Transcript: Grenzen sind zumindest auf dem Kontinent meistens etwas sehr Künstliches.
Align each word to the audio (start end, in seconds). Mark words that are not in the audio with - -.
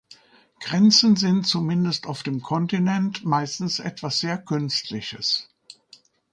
Grenzen 0.59 1.15
sind 1.15 1.45
zumindest 1.45 2.07
auf 2.07 2.23
dem 2.23 2.41
Kontinent 2.41 3.23
meistens 3.23 3.77
etwas 3.77 4.19
sehr 4.19 4.39
Künstliches. 4.39 5.47